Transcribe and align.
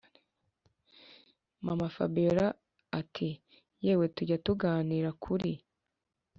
mama-fabiora 1.65 2.45
ati”yewe 2.99 4.05
tujya 4.15 4.37
tuganira 4.45 5.09
kuri 5.23 5.51